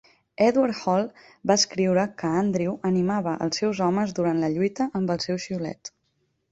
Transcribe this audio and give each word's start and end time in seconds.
Edward 0.43 0.77
Hall 0.77 1.03
va 1.51 1.57
escriure 1.61 2.05
que 2.23 2.31
Andrew 2.39 2.73
animava 2.91 3.37
els 3.47 3.63
seus 3.63 3.83
homes 3.89 4.19
durant 4.23 4.43
la 4.47 4.53
lluita 4.59 4.91
amb 5.03 5.17
el 5.17 5.25
seu 5.29 5.45
xiulet. 5.47 5.97